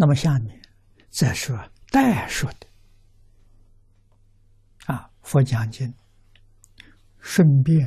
[0.00, 0.62] 那么下面
[1.10, 1.54] 再说
[1.90, 2.66] 代说的
[4.86, 5.92] 啊，佛讲经，
[7.18, 7.86] 顺便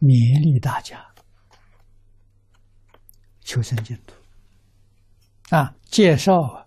[0.00, 1.06] 勉励大家
[3.42, 4.16] 求生净土
[5.54, 6.66] 啊，介绍啊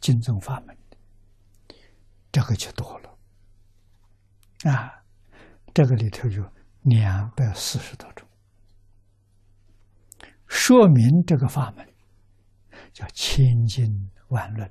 [0.00, 0.76] 经宗法门
[2.32, 3.16] 这个就多了
[4.64, 5.04] 啊，
[5.72, 8.28] 这个里头有两百四十多种，
[10.48, 11.88] 说明这个法门。
[12.92, 14.70] 叫千经万论，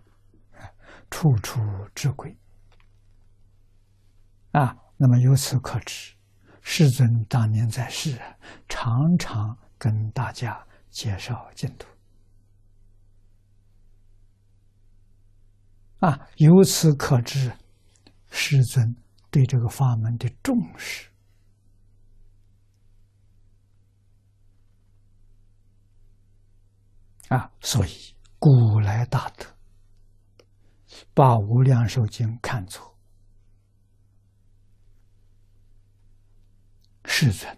[1.09, 1.59] 处处
[1.93, 2.37] 之贵
[4.51, 4.75] 啊！
[4.97, 6.13] 那么由此可知，
[6.61, 8.19] 世尊当年在世，
[8.67, 11.87] 常常跟大家介绍净土
[15.99, 16.27] 啊。
[16.37, 17.51] 由此可知，
[18.29, 18.95] 世尊
[19.31, 21.08] 对这个法门的重视。
[27.29, 29.45] 啊，所以古来大德
[31.13, 32.97] 把《无量寿经》看作
[37.05, 37.57] 世尊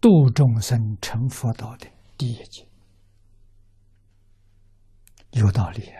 [0.00, 2.66] 度众生成佛道的第一经，
[5.30, 5.92] 有道理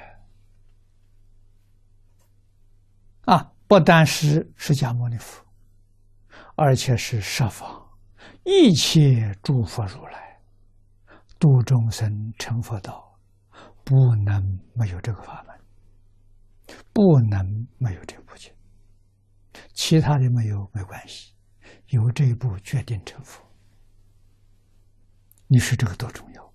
[3.24, 3.52] 啊！
[3.69, 5.44] 不单是释迦牟尼佛，
[6.56, 7.91] 而且是十方
[8.44, 10.22] 一切诸佛如来。
[11.43, 13.19] 度众生成佛道，
[13.83, 15.61] 不能没有这个法门，
[16.93, 18.55] 不能没有这部经，
[19.75, 21.35] 其他的没有没关系，
[21.89, 23.45] 有这一步决定成佛。
[25.48, 26.53] 你说这个多重要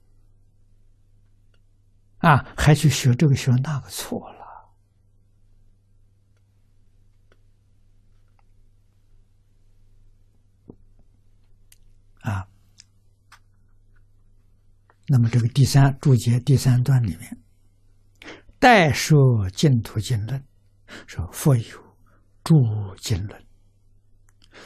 [2.19, 2.45] 啊！
[2.55, 4.71] 还去学这个学那个，错了
[12.21, 12.47] 啊！
[15.09, 17.37] 那么这个第三注解第三段里面，
[18.59, 19.17] 代说
[19.51, 20.43] 净土经论，
[21.05, 21.95] 说佛有
[22.43, 22.55] 诸
[22.99, 23.41] 经论，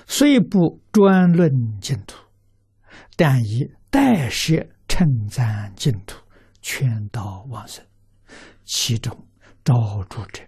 [0.08, 2.18] 虽不专论净土，
[3.16, 4.58] 但以代说
[4.88, 6.18] 称赞净土，
[6.62, 7.86] 劝导往生，
[8.66, 9.28] 其中
[9.64, 10.44] 招住者，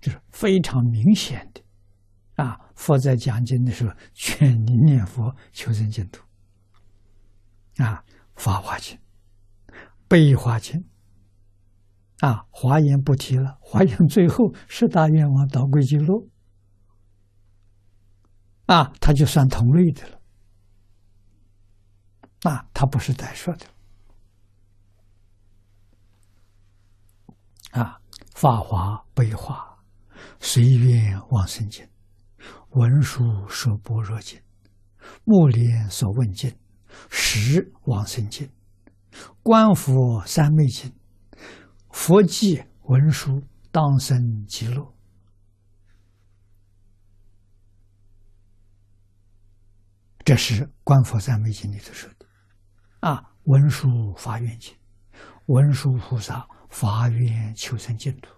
[0.00, 1.62] 就是非常明显的
[2.44, 2.60] 啊！
[2.76, 6.22] 佛在讲经的时候，劝你念佛求生净土
[7.82, 8.04] 啊。
[8.46, 8.96] 法华经、
[10.06, 10.84] 悲华经，
[12.20, 13.58] 啊，华严不提了。
[13.60, 16.24] 华严最后十大愿望导归极乐，
[18.66, 20.20] 啊，他就算同类的了。
[22.42, 23.66] 啊，他不是在说的。
[27.72, 28.00] 啊，
[28.32, 29.76] 法华、悲华、
[30.38, 31.84] 随愿往生经、
[32.70, 34.40] 文殊说般若经、
[35.24, 36.56] 目莲所问经。
[37.10, 38.48] 十往生经、
[39.42, 40.92] 观佛三昧经、
[41.90, 44.94] 佛记文殊当生极乐，
[50.24, 52.26] 这是观佛三昧经里头说的。
[53.00, 54.74] 啊，文殊发愿经，
[55.46, 58.30] 文殊菩萨发愿求生净土。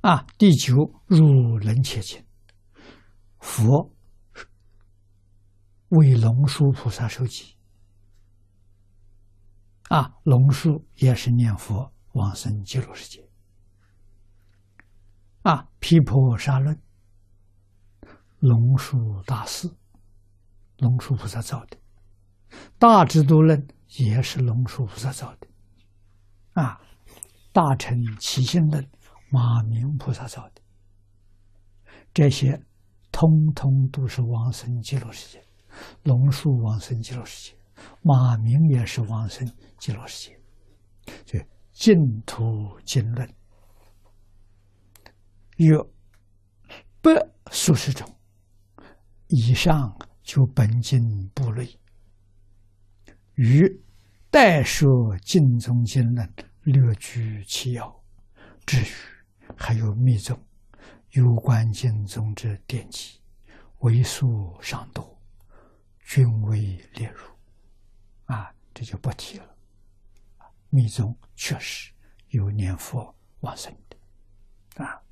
[0.00, 0.74] 啊，第九
[1.06, 2.24] 入楞伽经，
[3.38, 3.95] 佛。
[5.90, 7.54] 为龙树菩萨收集
[9.88, 13.28] 啊，龙树也是念佛往生极乐世界
[15.42, 15.68] 啊。
[15.78, 16.76] 毗婆沙论，
[18.40, 19.70] 龙树大师，
[20.78, 21.78] 龙树菩萨造的；
[22.80, 25.46] 大智度论也是龙树菩萨造的
[26.60, 26.80] 啊。
[27.52, 28.90] 大乘起信论，
[29.30, 30.60] 马明菩萨造的，
[32.12, 32.60] 这些
[33.12, 35.45] 通通都是往生极乐世界。
[36.04, 37.58] 龙树往生极乐世界，
[38.02, 39.46] 马明也是往生
[39.78, 40.40] 极乐世界。
[41.24, 41.38] 就
[41.72, 41.94] 净
[42.26, 42.42] 土
[42.84, 43.28] 经论
[45.56, 45.78] 有
[47.00, 47.12] 百
[47.50, 48.08] 数十种
[49.28, 51.00] 以上，就本经
[51.34, 51.68] 部类，
[53.34, 53.62] 与
[54.30, 54.86] 代说
[55.22, 58.02] 净宗经论略具其要。
[58.64, 58.86] 至于
[59.56, 60.36] 还有密宗
[61.10, 63.20] 有关经宗之典籍，
[63.78, 64.24] 为数
[64.60, 65.15] 尚多。
[66.06, 67.26] 均未列入，
[68.26, 69.56] 啊，这就不提了。
[70.70, 71.92] 密宗确实
[72.28, 75.02] 有念佛往生的，啊。